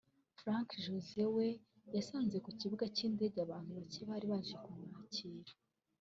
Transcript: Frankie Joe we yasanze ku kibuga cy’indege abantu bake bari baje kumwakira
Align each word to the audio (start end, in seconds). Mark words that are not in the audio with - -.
Frankie 0.39 0.83
Joe 1.07 1.27
we 1.35 1.47
yasanze 1.95 2.37
ku 2.45 2.49
kibuga 2.59 2.85
cy’indege 2.95 3.37
abantu 3.45 3.69
bake 3.77 4.01
bari 4.09 4.25
baje 4.31 4.55
kumwakira 4.63 5.51